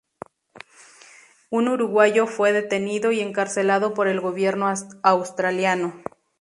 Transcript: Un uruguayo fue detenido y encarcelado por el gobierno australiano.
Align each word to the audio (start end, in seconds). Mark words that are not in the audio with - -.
Un 1.51 1.67
uruguayo 1.67 2.25
fue 2.25 2.53
detenido 2.53 3.11
y 3.11 3.19
encarcelado 3.19 3.93
por 3.93 4.07
el 4.07 4.19
gobierno 4.19 4.73
australiano. 5.03 5.93